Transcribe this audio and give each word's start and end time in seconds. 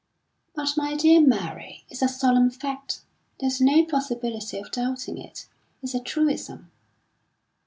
"But, 0.55 0.69
my 0.77 0.95
dear 0.95 1.21
Mary, 1.21 1.85
it's 1.87 2.01
a 2.01 2.07
solemn 2.07 2.49
fact. 2.49 3.01
There's 3.39 3.61
no 3.61 3.85
possibility 3.85 4.57
of 4.57 4.71
doubting 4.71 5.19
it. 5.19 5.45
It's 5.83 5.93
a 5.93 5.99
truism." 5.99 6.71